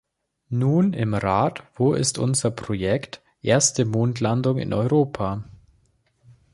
Nun, 0.49 0.93
im 0.93 1.13
Rat, 1.13 1.61
wo 1.75 1.93
ist 1.93 2.17
unser 2.17 2.49
Projekt 2.49 3.21
"Erste 3.43 3.85
Mondlandung" 3.85 4.57
in 4.57 4.73
Europa? 4.73 5.43